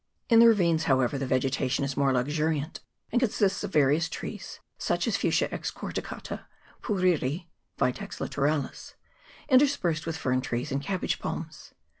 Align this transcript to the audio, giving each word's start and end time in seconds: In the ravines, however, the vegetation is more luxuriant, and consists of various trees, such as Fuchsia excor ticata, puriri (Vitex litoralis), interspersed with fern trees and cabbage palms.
In 0.29 0.39
the 0.39 0.47
ravines, 0.47 0.85
however, 0.85 1.19
the 1.19 1.27
vegetation 1.27 1.85
is 1.85 1.95
more 1.95 2.11
luxuriant, 2.11 2.79
and 3.11 3.21
consists 3.21 3.63
of 3.63 3.71
various 3.71 4.09
trees, 4.09 4.59
such 4.79 5.05
as 5.05 5.15
Fuchsia 5.15 5.47
excor 5.49 5.93
ticata, 5.93 6.45
puriri 6.81 7.45
(Vitex 7.77 8.17
litoralis), 8.17 8.95
interspersed 9.47 10.07
with 10.07 10.17
fern 10.17 10.41
trees 10.41 10.71
and 10.71 10.81
cabbage 10.81 11.19
palms. 11.19 11.75